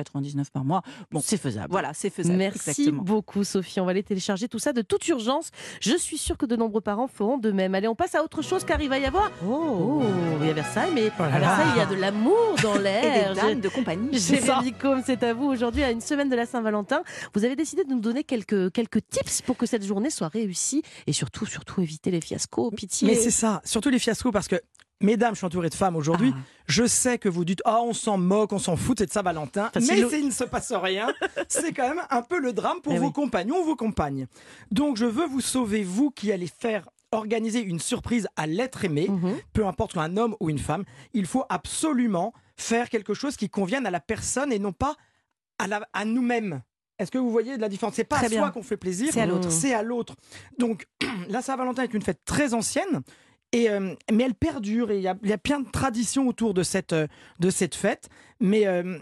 par 0.53 0.65
mois. 0.65 0.81
Bon, 1.12 1.21
c'est 1.23 1.38
faisable. 1.38 1.68
voilà, 1.69 1.94
c'est 1.94 2.09
faisable. 2.09 2.38
Merci 2.38 2.69
exactement. 2.71 3.03
beaucoup 3.03 3.44
Sophie, 3.44 3.79
on 3.79 3.85
va 3.85 3.91
aller 3.91 4.03
télécharger 4.03 4.47
tout 4.47 4.59
ça 4.59 4.73
de 4.73 4.81
toute 4.81 5.07
urgence. 5.07 5.50
Je 5.79 5.95
suis 5.95 6.18
sûre 6.18 6.38
que 6.38 6.45
de 6.45 6.56
nombreux 6.56 6.81
parents 6.81 7.07
feront 7.07 7.38
de 7.38 7.51
même. 7.51 7.75
Allez, 7.75 7.88
on 7.88 7.95
passe 7.95 8.15
à 8.15 8.23
autre 8.23 8.41
chose 8.41 8.63
car 8.63 8.81
il 8.81 8.89
va 8.89 8.97
y 9.00 9.06
avoir... 9.06 9.31
Oh, 9.47 10.01
il 10.41 10.47
y 10.47 10.50
a 10.50 10.53
Versailles, 10.53 10.91
mais 10.94 11.12
Oh 11.19 11.23
à 11.23 11.27
Versailles, 11.39 11.68
il 11.75 11.77
y 11.77 11.81
a 11.81 11.85
de 11.85 11.95
l'amour 11.95 12.56
dans 12.63 12.75
Et 12.79 12.79
l'air. 12.79 13.33
des 13.33 13.41
dames 13.41 13.59
de 13.62 13.69
compagnie. 13.69 14.18
Jérémy 14.18 14.73
Combe, 14.73 15.01
c'est 15.06 15.21
à 15.24 15.33
vous. 15.33 15.45
Aujourd'hui, 15.45 15.83
à 15.83 15.91
une 15.91 16.01
semaine 16.01 16.29
de 16.29 16.35
la 16.35 16.45
Saint-Valentin, 16.45 17.03
vous 17.33 17.45
avez 17.45 17.56
décidé 17.56 17.83
de 17.83 17.89
nous 17.89 18.00
donner 18.00 18.24
quelques, 18.24 18.71
quelques 18.71 19.07
tips 19.09 19.41
pour 19.44 19.57
que 19.57 19.65
cette 19.65 19.85
journée 19.85 20.09
soit 20.09 20.27
réussie 20.29 20.81
et 21.07 21.13
surtout, 21.13 21.45
surtout 21.45 21.81
éviter 21.81 22.12
les 22.12 22.21
fiascos. 22.21 22.71
Pitié. 22.71 23.07
Mais 23.07 23.15
c'est 23.15 23.31
ça, 23.31 23.62
surtout 23.65 23.89
les 23.89 24.00
fiascos, 24.00 24.31
parce 24.31 24.47
que, 24.47 24.56
mesdames, 25.01 25.33
je 25.33 25.38
suis 25.39 25.45
entouré 25.45 25.69
de 25.69 25.75
femmes 25.75 25.95
aujourd'hui. 25.95 26.33
Ah. 26.36 26.39
Je 26.68 26.86
sais 26.86 27.18
que 27.18 27.27
vous 27.30 27.44
dites, 27.45 27.62
ah, 27.65 27.81
on 27.83 27.94
s'en 27.94 28.18
moque, 28.18 28.53
on 28.53 28.59
s'en 28.59 28.75
fout, 28.75 28.98
c'est 29.00 29.06
de 29.07 29.12
Saint-Valentin. 29.12 29.69
Enfin, 29.75 29.80
mais 29.88 30.07
s'il 30.09 30.25
ne 30.27 30.31
se 30.31 30.44
passe 30.44 30.71
rien, 30.71 31.07
c'est 31.50 31.74
quand 31.74 31.88
même 31.89 32.01
un 32.09 32.21
peu 32.21 32.39
le 32.39 32.53
drame 32.53 32.81
pour 32.81 32.94
Eh 32.94 32.98
vos 33.00 33.07
oui. 33.07 33.13
compagnons, 33.13 33.63
vos 33.63 33.75
compagnes. 33.75 34.27
Donc, 34.71 34.98
je 34.98 35.06
veux 35.06 35.25
vous 35.25 35.42
sauver, 35.42 35.83
vous 35.83 36.12
qui 36.12 36.31
allez 36.31 36.48
faire 36.48 36.88
organiser 37.12 37.59
une 37.62 37.80
surprise 37.80 38.27
à 38.38 38.48
l'être 38.48 38.86
aimé, 38.86 39.07
Mhm. 39.09 39.33
peu 39.51 39.65
importe 39.68 39.98
un 39.98 40.15
homme 40.15 40.36
ou 40.39 40.50
une 40.50 40.59
femme, 40.59 40.86
il 41.13 41.25
faut 41.25 41.44
absolument 41.50 42.33
faire 42.56 42.89
quelque 42.89 43.13
chose 43.13 43.36
qui 43.36 43.50
convienne 43.50 43.86
à 43.86 43.92
la 43.92 44.00
personne 44.00 44.53
et 44.53 44.59
non 44.59 44.71
pas 44.71 44.95
à, 45.59 45.68
la- 45.68 45.86
à 45.92 46.06
nous-mêmes. 46.06 46.62
Est-ce 47.00 47.12
que 47.12 47.18
vous 47.18 47.31
voyez 47.31 47.57
de 47.57 47.62
la 47.62 47.68
différence? 47.68 47.95
C'est 47.95 48.03
pas 48.03 48.18
Très 48.18 48.27
à 48.27 48.30
soi 48.39 48.51
qu'on 48.51 48.62
fait 48.63 48.77
plaisir, 48.77 49.09
C'est 49.12 49.21
à 49.21 49.25
l'autre. 49.25 49.51
c'est 49.51 49.74
à 49.74 49.81
l'autre. 49.81 50.15
Donc, 50.59 50.86
la 51.30 51.42
Saint-Valentin 51.42 51.83
est 51.83 51.94
une 51.94 52.01
fête 52.03 52.21
très 52.24 52.53
ancienne. 52.53 53.01
Et, 53.53 53.69
euh, 53.69 53.94
mais 54.12 54.24
elle 54.24 54.33
perdure 54.36 54.92
et 54.92 54.98
il 54.98 55.01
y 55.03 55.07
a, 55.07 55.15
y 55.24 55.33
a 55.33 55.38
plein 55.38 55.59
de 55.59 55.69
traditions 55.69 56.27
autour 56.27 56.53
de 56.53 56.63
cette, 56.63 56.94
euh, 56.94 57.07
de 57.39 57.50
cette 57.50 57.75
fête. 57.75 58.07
Mais 58.39 58.65
euh, 58.65 58.98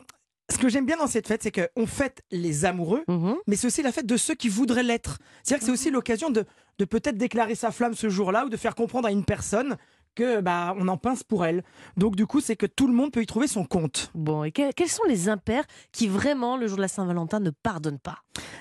ce 0.51 0.57
que 0.57 0.69
j'aime 0.69 0.85
bien 0.85 0.97
dans 0.97 1.07
cette 1.07 1.27
fête, 1.27 1.43
c'est 1.43 1.51
qu'on 1.51 1.85
fête 1.85 2.23
les 2.31 2.65
amoureux, 2.65 3.03
Mhm. 3.07 3.35
mais 3.47 3.55
c'est 3.55 3.67
aussi 3.67 3.83
la 3.83 3.91
fête 3.91 4.07
de 4.07 4.17
ceux 4.17 4.33
qui 4.35 4.49
voudraient 4.49 4.81
l'être. 4.83 5.19
C'est-à-dire 5.43 5.59
que 5.59 5.65
c'est 5.65 5.71
aussi 5.71 5.91
l'occasion 5.91 6.31
de, 6.31 6.45
de 6.79 6.85
peut-être 6.85 7.17
déclarer 7.17 7.53
sa 7.55 7.69
flamme 7.71 7.93
ce 7.93 8.09
jour-là 8.09 8.45
ou 8.45 8.49
de 8.49 8.57
faire 8.57 8.73
comprendre 8.73 9.07
à 9.07 9.11
une 9.11 9.25
personne 9.25 9.77
que 10.19 10.41
bah 10.41 10.75
on 10.77 10.87
en 10.89 10.97
pince 10.97 11.23
pour 11.23 11.45
elle. 11.45 11.63
Donc 11.97 12.15
du 12.15 12.25
coup, 12.25 12.41
c'est 12.41 12.55
que 12.55 12.65
tout 12.65 12.87
le 12.87 12.93
monde 12.93 13.11
peut 13.11 13.21
y 13.21 13.25
trouver 13.25 13.47
son 13.47 13.63
compte. 13.63 14.11
Bon, 14.13 14.43
et 14.43 14.51
que- 14.51 14.71
quels 14.73 14.89
sont 14.89 15.03
les 15.07 15.29
impairs 15.29 15.63
qui 15.91 16.07
vraiment, 16.07 16.57
le 16.57 16.67
jour 16.67 16.77
de 16.77 16.81
la 16.81 16.87
Saint-Valentin, 16.89 17.39
ne 17.39 17.49
pardonnent 17.51 17.99
pas? 17.99 18.19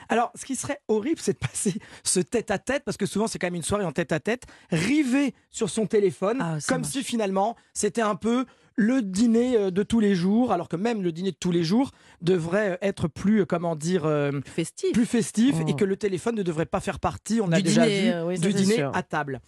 Alors, 0.09 0.31
ce 0.35 0.45
qui 0.45 0.57
serait 0.57 0.81
horrible, 0.89 1.21
c'est 1.21 1.33
de 1.35 1.39
passer 1.39 1.75
ce 2.05 2.21
tête-à-tête, 2.21 2.83
parce 2.85 2.97
que 2.97 3.07
souvent 3.07 3.27
c'est 3.27 3.39
quand 3.39 3.47
même 3.49 3.57
une 3.57 3.63
soirée 3.63 3.85
en 3.85 3.93
tête-à-tête, 3.93 4.45
rivé 4.71 5.35
sur 5.51 5.69
son 5.71 5.87
téléphone, 5.87 6.39
Ah, 6.41 6.59
comme 6.67 6.79
moche. 6.83 6.91
si 6.91 7.03
finalement 7.03 7.57
c'était 7.75 8.03
un 8.03 8.15
peu 8.15 8.47
le 8.81 9.03
dîner 9.03 9.57
euh, 9.57 9.71
de 9.73 9.83
tous 9.83 9.99
les 9.99 10.15
jours, 10.15 10.53
alors 10.53 10.69
que 10.69 10.77
même 10.77 11.03
le 11.03 11.11
dîner 11.11 11.33
de 11.33 11.37
tous 11.37 11.51
les 11.51 11.65
jours 11.65 11.91
devrait 12.23 12.71
euh, 12.71 12.77
être 12.81 13.09
plus, 13.09 13.41
euh, 13.41 13.45
comment 13.45 13.75
dire, 13.75 14.05
euh, 14.05 14.31
Festif. 14.47 14.93
plus 14.93 15.05
festif 15.05 15.57
Oh. 15.61 15.65
et 15.69 15.75
que 15.75 15.85
le 15.85 15.97
téléphone 15.97 16.37
ne 16.37 16.45
devrait 16.45 16.65
pas 16.67 16.79
faire 16.81 17.01
partie, 17.01 17.41
on 17.43 17.51
a 17.51 17.57
Du 17.57 17.65
déjà 17.65 17.87
dîner, 17.87 18.13
vu, 18.13 18.23
oui, 18.29 18.37
ça, 18.39 18.47
du 18.47 18.53
dîner 18.55 18.75
sûr. 18.77 18.91
à 18.95 19.03
table. 19.03 19.41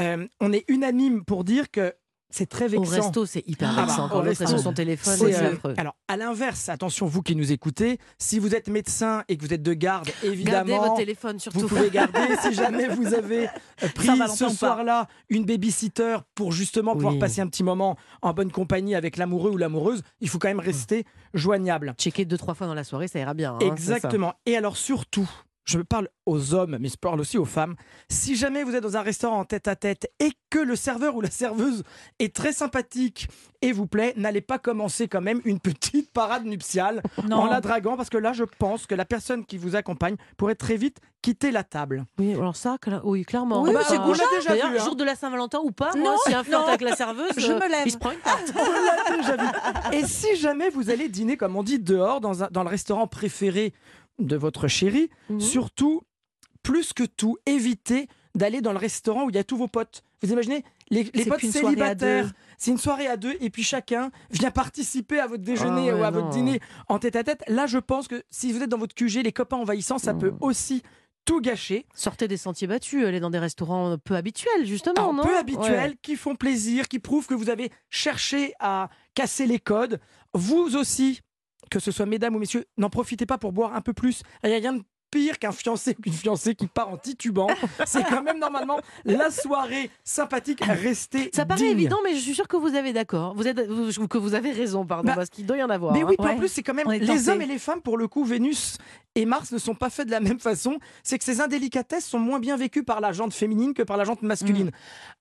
Euh, 0.00 0.26
on 0.40 0.52
est 0.52 0.64
unanime 0.68 1.24
pour 1.24 1.44
dire 1.44 1.70
que 1.70 1.94
c'est 2.36 2.46
très 2.46 2.64
Au 2.64 2.68
vexant. 2.82 2.90
resto, 3.04 3.26
c'est 3.26 3.44
hyper 3.46 3.70
Ah 3.70 3.74
bah, 3.76 3.82
vexant. 3.86 4.10
au 4.12 4.20
resto, 4.22 4.46
sur 4.48 4.58
son 4.58 4.72
téléphone, 4.72 5.14
C'est, 5.16 5.34
euh, 5.36 5.52
affreux. 5.52 5.74
alors, 5.76 5.94
à 6.08 6.16
l'inverse, 6.16 6.68
attention, 6.68 7.06
vous 7.06 7.22
qui 7.22 7.36
nous 7.36 7.52
écoutez, 7.52 7.98
si 8.18 8.40
vous 8.40 8.56
êtes 8.56 8.68
médecin 8.68 9.22
et 9.28 9.36
que 9.36 9.42
vous 9.46 9.54
êtes 9.54 9.62
de 9.62 9.72
garde, 9.72 10.06
Gardez 10.06 10.28
évidemment, 10.34 10.80
votre 10.80 10.96
téléphone 10.96 11.38
surtout. 11.38 11.60
vous 11.60 11.68
pouvez 11.68 11.90
garder 11.90 12.18
si 12.42 12.52
jamais 12.54 12.88
vous 12.88 13.14
avez 13.14 13.46
euh, 13.82 13.88
pris 13.94 14.08
ce 14.36 14.48
soir-là 14.48 15.06
une 15.28 15.44
babysitter 15.44 16.16
pour 16.34 16.50
justement 16.50 16.94
pouvoir 16.94 17.18
passer 17.20 17.40
un 17.40 17.46
petit 17.46 17.62
moment 17.62 17.96
en 18.20 18.32
bonne 18.32 18.50
compagnie 18.50 18.96
avec 18.96 19.16
l'amoureux 19.16 19.52
ou 19.52 19.56
l'amoureuse. 19.56 20.02
Il 20.20 20.28
faut 20.28 20.38
quand 20.40 20.48
même 20.48 20.58
rester 20.60 21.04
joignable. 21.34 21.94
Checker 21.98 22.24
deux, 22.24 22.38
trois 22.38 22.54
fois 22.54 22.66
dans 22.66 22.74
la 22.74 22.84
soirée, 22.84 23.06
ça 23.08 23.18
ira 23.20 23.34
bien. 23.34 23.54
hein. 23.54 23.58
Exactement. 23.60 24.34
Et 24.46 24.56
alors 24.56 24.76
surtout, 24.76 25.30
je 25.64 25.78
parle 25.80 26.08
aux 26.26 26.54
hommes, 26.54 26.76
mais 26.80 26.88
je 26.88 26.96
parle 26.96 27.20
aussi 27.20 27.38
aux 27.38 27.44
femmes. 27.44 27.74
Si 28.08 28.36
jamais 28.36 28.64
vous 28.64 28.74
êtes 28.74 28.82
dans 28.82 28.96
un 28.96 29.02
restaurant 29.02 29.38
en 29.40 29.44
tête 29.44 29.66
à 29.68 29.76
tête 29.76 30.10
et 30.20 30.30
que 30.50 30.58
le 30.58 30.76
serveur 30.76 31.16
ou 31.16 31.20
la 31.20 31.30
serveuse 31.30 31.82
est 32.18 32.34
très 32.34 32.52
sympathique 32.52 33.28
et 33.62 33.72
vous 33.72 33.86
plaît, 33.86 34.12
n'allez 34.16 34.40
pas 34.42 34.58
commencer 34.58 35.08
quand 35.08 35.20
même 35.22 35.40
une 35.44 35.58
petite 35.60 36.12
parade 36.12 36.44
nuptiale 36.44 37.02
en 37.32 37.46
la 37.46 37.60
draguant 37.60 37.96
parce 37.96 38.10
que 38.10 38.18
là, 38.18 38.32
je 38.32 38.44
pense 38.44 38.86
que 38.86 38.94
la 38.94 39.04
personne 39.06 39.44
qui 39.46 39.56
vous 39.58 39.74
accompagne 39.76 40.16
pourrait 40.36 40.54
très 40.54 40.76
vite 40.76 40.98
quitter 41.22 41.50
la 41.50 41.64
table. 41.64 42.04
Oui, 42.18 42.34
alors 42.34 42.56
ça, 42.56 42.76
oui, 43.02 43.24
clairement. 43.24 43.62
Oui, 43.62 43.72
Bah, 43.72 43.80
c'est 43.88 43.98
euh, 43.98 44.06
déjà 44.06 44.54
vu, 44.68 44.76
hein. 44.78 44.84
jour 44.84 44.94
de 44.96 45.04
la 45.04 45.14
Saint-Valentin 45.14 45.60
ou 45.64 45.70
pas, 45.70 45.90
moi, 45.96 46.10
Non, 46.12 46.16
si 46.26 46.34
un 46.34 46.44
flirt 46.44 46.68
avec 46.68 46.82
la 46.82 46.94
serveuse, 46.94 47.30
Je 47.38 47.50
euh, 47.50 47.54
me 47.58 47.68
lève. 47.70 47.82
il 47.86 47.92
se 47.92 47.96
prend 47.96 48.10
une 48.10 48.18
tarte. 48.18 48.52
On 48.54 49.10
l'a 49.12 49.16
déjà 49.16 49.36
vu. 49.36 49.48
Et 49.96 50.06
si 50.06 50.36
jamais 50.36 50.68
vous 50.68 50.90
allez 50.90 51.08
dîner, 51.08 51.38
comme 51.38 51.56
on 51.56 51.62
dit, 51.62 51.78
dehors, 51.78 52.20
dans, 52.20 52.42
un- 52.44 52.48
dans 52.50 52.62
le 52.62 52.68
restaurant 52.68 53.06
préféré 53.06 53.72
de 54.18 54.36
votre 54.36 54.68
chérie, 54.68 55.10
Mhm. 55.28 55.40
surtout, 55.40 56.02
plus 56.62 56.92
que 56.92 57.04
tout, 57.04 57.36
évitez 57.46 58.08
d'aller 58.34 58.60
dans 58.60 58.72
le 58.72 58.78
restaurant 58.78 59.24
où 59.24 59.30
il 59.30 59.36
y 59.36 59.38
a 59.38 59.44
tous 59.44 59.56
vos 59.56 59.68
potes. 59.68 60.02
Vous 60.22 60.32
imaginez 60.32 60.64
les, 60.90 61.04
potes 61.26 61.40
célibataires. 61.44 62.32
C'est 62.58 62.70
une 62.70 62.78
soirée 62.78 63.06
à 63.06 63.16
deux 63.16 63.36
et 63.40 63.50
puis 63.50 63.62
chacun 63.62 64.10
vient 64.30 64.50
participer 64.50 65.20
à 65.20 65.26
votre 65.26 65.42
déjeuner 65.42 65.90
Ah 65.90 65.94
ouais, 65.94 66.00
ou 66.00 66.04
à 66.04 66.10
non. 66.10 66.20
votre 66.20 66.30
dîner 66.30 66.60
en 66.88 66.98
tête 66.98 67.16
à 67.16 67.24
tête. 67.24 67.42
Là, 67.48 67.66
je 67.66 67.78
pense 67.78 68.08
que 68.08 68.22
si 68.30 68.52
vous 68.52 68.62
êtes 68.62 68.70
dans 68.70 68.78
votre 68.78 68.94
QG, 68.94 69.22
les 69.22 69.32
copains 69.32 69.56
envahissants, 69.58 69.98
ça 69.98 70.14
peut 70.14 70.30
Mhm. 70.30 70.38
aussi 70.40 70.82
tout 71.26 71.40
gâcher. 71.40 71.86
Sortez 71.94 72.28
des 72.28 72.36
sentiers 72.36 72.66
battus, 72.66 73.04
allez 73.06 73.20
dans 73.20 73.30
des 73.30 73.38
restaurants 73.38 73.96
peu 73.98 74.14
habituels, 74.14 74.66
justement, 74.66 74.94
Alors, 74.96 75.14
non? 75.14 75.22
peu 75.22 75.36
habituels, 75.38 75.90
Ouais. 75.90 75.98
qui 76.02 76.16
font 76.16 76.34
plaisir, 76.34 76.88
qui 76.88 76.98
prouvent 76.98 77.26
que 77.26 77.34
vous 77.34 77.50
avez 77.50 77.70
cherché 77.90 78.52
à 78.60 78.90
casser 79.14 79.46
les 79.46 79.58
codes. 79.58 80.00
Vous 80.34 80.76
aussi, 80.76 81.20
que 81.70 81.78
ce 81.80 81.90
soit 81.90 82.06
mesdames 82.06 82.34
ou 82.36 82.38
messieurs, 82.38 82.64
n'en 82.76 82.90
profitez 82.90 83.26
pas 83.26 83.38
pour 83.38 83.52
boire 83.52 83.74
un 83.74 83.80
peu 83.80 83.92
plus. 83.92 84.22
Il 84.42 84.50
n'y 84.50 84.56
a 84.56 84.58
rien 84.58 84.72
de 84.74 84.82
pire 85.10 85.38
qu'un 85.38 85.52
fiancé 85.52 85.94
ou 85.96 86.02
qu'une 86.02 86.12
fiancée 86.12 86.56
qui 86.56 86.66
part 86.66 86.88
en 86.88 86.96
titubant. 86.96 87.46
C'est 87.86 88.02
quand 88.02 88.22
même 88.22 88.40
normalement 88.40 88.80
la 89.04 89.30
soirée 89.30 89.88
sympathique. 90.02 90.58
Restez 90.64 91.30
Ça 91.32 91.46
paraît 91.46 91.60
digne. 91.60 91.70
évident, 91.70 91.98
mais 92.02 92.14
je 92.16 92.20
suis 92.20 92.34
sûre 92.34 92.48
que 92.48 92.56
vous 92.56 92.74
avez 92.74 92.92
d'accord. 92.92 93.32
Vous 93.36 93.46
êtes, 93.46 93.60
vous- 93.68 94.08
que 94.08 94.18
vous 94.18 94.34
avez 94.34 94.50
raison, 94.50 94.84
pardon, 94.84 95.06
Bah, 95.06 95.14
parce 95.14 95.30
qu'il 95.30 95.46
doit 95.46 95.56
y 95.56 95.62
en 95.62 95.70
avoir. 95.70 95.92
Mais 95.92 96.02
hein. 96.02 96.06
oui, 96.08 96.16
puis 96.18 96.28
en 96.32 96.36
plus, 96.36 96.48
c'est 96.48 96.64
quand 96.64 96.74
même 96.74 96.90
les 96.90 97.28
hommes 97.28 97.42
et 97.42 97.46
les 97.46 97.60
femmes, 97.60 97.80
pour 97.80 97.96
le 97.96 98.08
coup, 98.08 98.24
Vénus 98.24 98.78
et 99.14 99.24
Mars 99.24 99.52
ne 99.52 99.58
sont 99.58 99.76
pas 99.76 99.88
faits 99.88 100.06
de 100.06 100.10
la 100.10 100.18
même 100.20 100.40
façon. 100.40 100.78
C'est 101.04 101.16
que 101.18 101.24
ces 101.24 101.40
indélicatesses 101.40 102.06
sont 102.06 102.18
moins 102.18 102.40
bien 102.40 102.56
vécues 102.56 102.82
par 102.82 103.00
la 103.00 103.12
jante 103.12 103.32
féminine 103.34 103.72
que 103.72 103.84
par 103.84 103.96
la 103.96 104.02
jante 104.02 104.22
masculine. 104.22 104.72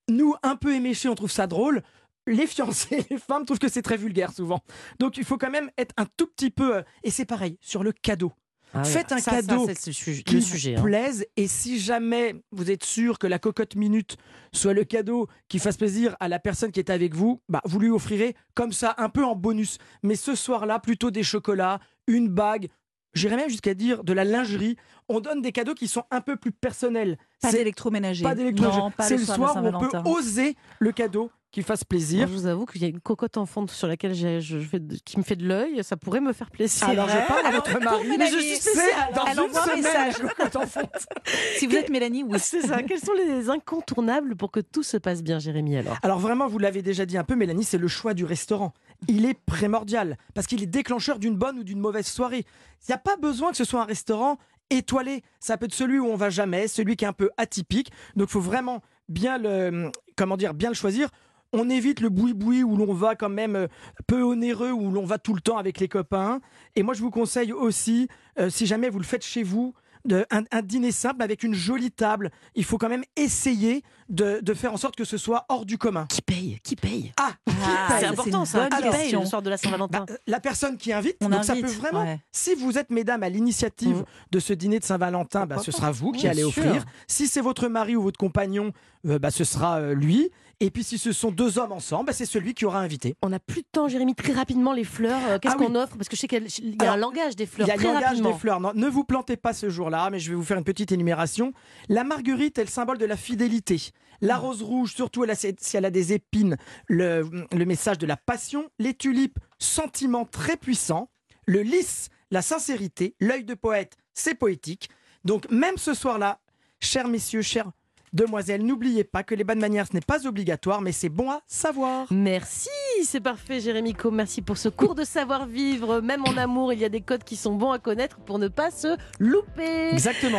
Mm. 0.09 0.15
Nous, 0.15 0.33
un 0.41 0.55
peu 0.55 0.73
éméchés, 0.73 1.07
on 1.07 1.15
trouve 1.15 1.29
ça 1.31 1.45
drôle. 1.45 1.83
Les 2.27 2.47
fiancés, 2.47 3.05
les 3.09 3.17
femmes 3.17 3.45
trouvent 3.45 3.59
que 3.59 3.69
c'est 3.69 3.81
très 3.81 3.97
vulgaire 3.97 4.31
souvent. 4.31 4.61
Donc 4.99 5.17
il 5.17 5.25
faut 5.25 5.37
quand 5.37 5.51
même 5.51 5.69
être 5.77 5.93
un 5.97 6.05
tout 6.17 6.27
petit 6.27 6.49
peu. 6.51 6.77
euh, 6.77 6.81
Et 7.03 7.11
c'est 7.11 7.25
pareil, 7.25 7.57
sur 7.61 7.83
le 7.83 7.91
cadeau. 7.91 8.31
Ah 8.75 8.81
oui, 8.83 8.89
Faites 8.89 9.11
un 9.11 9.19
ça, 9.19 9.29
cadeau 9.31 9.67
Ça, 9.67 9.73
qui 9.91 10.33
le 10.35 10.41
sujet, 10.41 10.75
hein. 10.75 10.81
plaise. 10.81 11.27
Et 11.37 11.47
si 11.47 11.79
jamais 11.79 12.33
vous 12.51 12.71
êtes 12.71 12.83
sûr 12.83 13.19
que 13.19 13.27
la 13.27 13.37
cocotte 13.37 13.75
minute 13.75 14.17
soit 14.51 14.73
le 14.73 14.83
cadeau 14.83 15.27
qui 15.47 15.59
fasse 15.59 15.77
plaisir 15.77 16.15
à 16.19 16.27
la 16.27 16.39
personne 16.39 16.71
qui 16.71 16.79
est 16.79 16.89
avec 16.89 17.13
vous, 17.13 17.39
bah, 17.49 17.61
vous 17.65 17.77
lui 17.79 17.91
offrirez 17.91 18.35
comme 18.55 18.71
ça, 18.71 18.95
un 18.97 19.09
peu 19.09 19.23
en 19.23 19.35
bonus. 19.35 19.77
Mais 20.01 20.15
ce 20.15 20.33
soir-là, 20.33 20.79
plutôt 20.79 21.11
des 21.11 21.21
chocolats, 21.21 21.79
une 22.07 22.29
bague. 22.29 22.67
J'irais 23.13 23.35
même 23.35 23.49
jusqu'à 23.49 23.75
dire 23.75 24.03
de 24.03 24.11
la 24.11 24.23
lingerie. 24.23 24.75
On 25.07 25.19
donne 25.19 25.43
des 25.43 25.51
cadeaux 25.51 25.75
qui 25.75 25.87
sont 25.87 26.05
un 26.09 26.21
peu 26.21 26.35
plus 26.35 26.51
personnels. 26.51 27.19
Pas 27.43 27.51
d'électroménager. 27.51 28.23
pas 28.23 28.33
d'électroménager. 28.33 28.89
C'est 29.01 29.17
le 29.17 29.25
soir 29.25 29.55
où 29.63 29.67
on 29.67 29.79
peut 29.79 30.09
oser 30.09 30.55
le 30.79 30.91
cadeau 30.91 31.29
qui 31.53 31.61
fasse 31.61 31.81
Moi, 31.81 31.87
plaisir. 31.87 32.27
je 32.27 32.33
vous 32.33 32.47
avoue 32.47 32.65
qu'il 32.65 32.81
y 32.81 32.85
a 32.85 32.87
une 32.89 32.99
cocotte 32.99 33.37
enfante 33.37 33.71
sur 33.71 33.87
laquelle 33.87 34.13
j'ai- 34.13 34.41
je 34.41 34.59
fais 34.59 34.79
de- 34.79 34.97
qui 35.05 35.17
me 35.19 35.23
fait 35.23 35.35
de 35.37 35.47
l'œil. 35.47 35.81
Ça 35.83 35.95
pourrait 35.95 36.19
me 36.19 36.33
faire 36.33 36.49
plaisir. 36.49 36.89
Alors 36.89 37.07
je 37.07 37.27
parle 37.27 37.45
à 37.45 37.51
votre 37.51 37.79
mari. 37.79 38.07
Mais 38.17 38.27
je 38.27 38.39
suis 38.39 38.55
spéciale. 38.55 39.13
Dans 39.15 39.25
Elle 39.25 39.37
une 39.37 39.53
semaine, 39.53 39.83
la 39.83 40.13
cocotte 40.35 40.55
enfante. 40.57 40.89
Si 41.57 41.67
vous 41.67 41.75
êtes 41.75 41.89
Mélanie, 41.89 42.23
oui. 42.23 42.37
C'est 42.41 42.61
ça. 42.61 42.81
Quels 42.83 42.99
sont 42.99 43.13
les 43.13 43.49
incontournables 43.49 44.35
pour 44.35 44.51
que 44.51 44.59
tout 44.59 44.83
se 44.83 44.97
passe 44.97 45.21
bien, 45.23 45.37
Jérémy 45.39 45.77
alors? 45.77 45.97
Alors 46.03 46.19
vraiment, 46.19 46.47
vous 46.47 46.57
l'avez 46.59 46.81
déjà 46.81 47.05
dit 47.05 47.17
un 47.17 47.23
peu, 47.23 47.35
Mélanie, 47.35 47.63
c'est 47.63 47.77
le 47.77 47.87
choix 47.87 48.13
du 48.15 48.25
restaurant. 48.25 48.73
Il 49.07 49.25
est 49.25 49.35
primordial 49.45 50.17
parce 50.33 50.47
qu'il 50.47 50.61
est 50.63 50.65
déclencheur 50.67 51.19
d'une 51.19 51.35
bonne 51.37 51.59
ou 51.59 51.63
d'une 51.63 51.79
mauvaise 51.79 52.07
soirée. 52.07 52.45
Il 52.87 52.89
n'y 52.91 52.95
a 52.95 52.97
pas 52.97 53.15
besoin 53.15 53.51
que 53.51 53.57
ce 53.57 53.63
soit 53.63 53.81
un 53.81 53.85
restaurant 53.85 54.37
étoilé. 54.71 55.21
Ça 55.39 55.57
peut 55.57 55.65
être 55.67 55.73
celui 55.75 55.99
où 55.99 56.07
on 56.07 56.15
va 56.15 56.31
jamais, 56.31 56.67
celui 56.67 56.95
qui 56.95 57.05
est 57.05 57.07
un 57.07 57.13
peu 57.13 57.29
atypique. 57.37 57.91
Donc, 58.15 58.29
il 58.29 58.31
faut 58.31 58.39
vraiment 58.41 58.81
bien 59.07 59.37
le, 59.37 59.91
comment 60.15 60.35
dire, 60.35 60.55
bien 60.55 60.69
le 60.69 60.75
choisir. 60.75 61.09
On 61.53 61.69
évite 61.69 62.01
le 62.01 62.09
boui-boui 62.09 62.63
où 62.63 62.75
l'on 62.75 62.93
va 62.93 63.15
quand 63.15 63.29
même 63.29 63.55
euh, 63.55 63.67
peu 64.07 64.23
onéreux, 64.23 64.71
où 64.71 64.91
l'on 64.91 65.05
va 65.05 65.19
tout 65.19 65.35
le 65.35 65.41
temps 65.41 65.57
avec 65.57 65.79
les 65.79 65.87
copains. 65.87 66.41
Et 66.75 66.81
moi, 66.81 66.95
je 66.95 67.01
vous 67.01 67.11
conseille 67.11 67.53
aussi, 67.53 68.07
euh, 68.39 68.49
si 68.49 68.65
jamais 68.65 68.89
vous 68.89 68.97
le 68.97 69.05
faites 69.05 69.23
chez 69.23 69.43
vous, 69.43 69.75
de, 70.05 70.25
un, 70.31 70.43
un 70.51 70.61
dîner 70.61 70.91
simple 70.91 71.21
avec 71.21 71.43
une 71.43 71.53
jolie 71.53 71.91
table. 71.91 72.31
Il 72.55 72.65
faut 72.65 72.77
quand 72.77 72.89
même 72.89 73.05
essayer 73.15 73.83
de, 74.09 74.39
de 74.41 74.53
faire 74.53 74.73
en 74.73 74.77
sorte 74.77 74.95
que 74.95 75.05
ce 75.05 75.17
soit 75.17 75.45
hors 75.49 75.65
du 75.65 75.77
commun. 75.77 76.05
Qui 76.09 76.21
paye 76.21 76.59
Qui 76.63 76.75
paye 76.75 77.11
Ah, 77.17 77.31
Ah, 77.47 77.87
C'est 77.99 78.05
ça, 78.05 78.09
important 78.11 78.39
une 78.41 78.45
ça. 78.45 78.59
bonne 78.69 78.77
Qui 78.79 78.89
paye 78.89 78.91
question. 79.01 79.21
le 79.21 79.25
soir 79.25 79.41
de 79.41 79.49
la 79.49 79.57
Saint-Valentin 79.57 80.05
bah, 80.07 80.13
la 80.27 80.39
personne 80.39 80.77
qui 80.77 80.91
invite, 80.93 81.17
On 81.21 81.29
donc 81.29 81.43
ça 81.43 81.53
invite, 81.53 81.65
peut 81.65 81.71
vraiment. 81.73 82.03
ouais. 82.03 82.19
Si 82.31 82.55
vous 82.55 82.77
êtes, 82.77 82.89
mesdames, 82.89 83.23
à 83.23 83.29
l'initiative 83.29 83.97
Mhm. 83.97 84.05
de 84.31 84.39
ce 84.39 84.53
dîner 84.53 84.79
de 84.79 84.83
Saint-Valentin, 84.85 85.45
bah, 85.45 85.57
ce 85.63 85.71
sera 85.71 85.91
vous 85.91 86.11
qui 86.11 86.21
Bien 86.23 86.31
allez 86.31 86.41
sûr. 86.41 86.49
offrir. 86.49 86.83
Si 87.07 87.27
c'est 87.27 87.41
votre 87.41 87.67
mari 87.67 87.95
ou 87.95 88.01
votre 88.03 88.17
compagnon, 88.19 88.71
euh, 89.07 89.19
bah, 89.19 89.31
ce 89.31 89.43
sera 89.43 89.77
euh, 89.79 89.93
lui. 89.93 90.29
Et 90.59 90.69
puis 90.71 90.83
si 90.83 90.97
ce 90.97 91.11
sont 91.11 91.31
deux 91.31 91.57
hommes 91.57 91.73
ensemble, 91.73 92.05
bah, 92.07 92.13
c'est 92.13 92.25
celui 92.25 92.53
qui 92.53 92.65
aura 92.65 92.79
invité. 92.79 93.15
On 93.21 93.29
n'a 93.29 93.39
plus 93.39 93.61
de 93.63 93.67
temps, 93.71 93.87
Jérémy. 93.89 94.15
Très 94.15 94.31
rapidement, 94.33 94.71
les 94.71 94.83
fleurs. 94.85 95.19
euh, 95.27 95.37
Qu'est-ce 95.39 95.55
Ah 95.55 95.57
oui. 95.59 95.65
qu'on 95.67 95.75
offre? 95.75 95.97
Parce 95.97 96.07
que 96.07 96.15
je 96.15 96.21
sais 96.21 96.27
qu'il 96.27 96.41
y 96.43 96.75
a 96.79 96.83
Alors, 96.83 96.93
un 96.93 96.97
langage 96.97 97.35
des 97.35 97.43
Il 97.43 97.47
fleurs. 97.47 97.67
y 97.67 97.71
a 97.71 97.75
très 97.75 97.85
langage 97.87 98.03
rapidement. 98.03 98.31
des 98.31 98.37
fleurs. 98.37 98.59
Non, 98.61 98.71
ne 98.73 98.87
vous 98.87 99.03
plantez 99.03 99.35
pas 99.35 99.51
ce 99.53 99.69
jour-là, 99.69 100.09
mais 100.11 100.19
je 100.19 100.29
vais 100.29 100.35
vous 100.35 100.43
faire 100.43 100.57
une 100.57 100.63
petite 100.63 100.91
énumération. 100.93 101.51
La 101.89 102.03
marguerite 102.05 102.57
est 102.59 102.63
le 102.63 102.69
symbole 102.69 102.97
de 102.97 103.05
la 103.05 103.17
fidélité. 103.17 103.91
La 104.23 104.37
rose 104.37 104.63
rouge, 104.63 104.93
surtout 104.95 105.23
elle 105.23 105.31
a- 105.31 105.35
si 105.35 105.51
elle 105.77 105.85
a 105.85 105.91
des 105.91 106.13
épines, 106.13 106.57
le, 106.87 107.29
le 107.51 107.65
message 107.65 107.97
de 107.97 108.07
la 108.07 108.17
passion. 108.17 108.69
Les 108.79 108.93
tulipes, 108.93 109.37
sentiment 109.59 110.25
très 110.25 110.57
puissant. 110.57 111.09
Le 111.45 111.61
lys, 111.61 112.09
la 112.31 112.41
sincérité. 112.41 113.15
L'œil 113.19 113.43
de 113.43 113.53
poète, 113.53 113.93
c'est 114.13 114.33
poétique. 114.35 114.89
Donc 115.25 115.49
même 115.51 115.77
ce 115.77 115.93
soir-là, 115.93 116.39
chers 116.79 117.07
messieurs, 117.07 117.41
chères 117.41 117.71
demoiselles, 118.13 118.63
n'oubliez 118.63 119.03
pas 119.03 119.23
que 119.23 119.33
les 119.33 119.43
bonnes 119.43 119.59
manières, 119.59 119.87
ce 119.87 119.93
n'est 119.93 119.99
pas 120.01 120.27
obligatoire, 120.27 120.81
mais 120.81 120.91
c'est 120.91 121.09
bon 121.09 121.31
à 121.31 121.41
savoir. 121.47 122.05
Merci, 122.11 122.69
c'est 123.03 123.19
parfait, 123.19 123.59
Jérémy 123.59 123.93
Co. 123.95 124.11
Merci 124.11 124.43
pour 124.43 124.57
ce 124.57 124.69
cours 124.69 124.93
de 124.93 125.03
savoir-vivre. 125.03 125.99
Même 125.99 126.21
en 126.27 126.37
amour, 126.37 126.73
il 126.73 126.79
y 126.79 126.85
a 126.85 126.89
des 126.89 127.01
codes 127.01 127.23
qui 127.23 127.35
sont 127.35 127.55
bons 127.55 127.71
à 127.71 127.79
connaître 127.79 128.17
pour 128.19 128.37
ne 128.37 128.49
pas 128.49 128.69
se 128.69 128.95
louper. 129.19 129.89
Exactement. 129.93 130.31